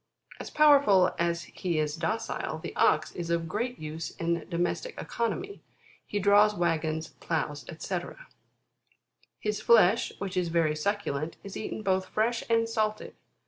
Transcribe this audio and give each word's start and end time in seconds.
As 0.39 0.49
powerful 0.49 1.13
as 1.19 1.43
he 1.43 1.77
is 1.77 1.95
docile, 1.95 2.57
the 2.57 2.75
Ox 2.75 3.11
is 3.11 3.29
of 3.29 3.47
great 3.47 3.77
use 3.77 4.09
in 4.15 4.49
domestic 4.49 4.99
economy 4.99 5.61
He 6.07 6.17
draws 6.17 6.55
waggons, 6.55 7.09
ploughs, 7.19 7.65
&c. 7.69 7.87
10. 7.99 8.15
His 9.39 9.61
flesh, 9.61 10.11
which 10.17 10.35
is 10.35 10.47
very 10.47 10.75
succulent, 10.75 11.37
is 11.43 11.55
eaten 11.55 11.83
both 11.83 12.07
fresh 12.09 12.43
and 12.49 12.67
salted. 12.67 13.13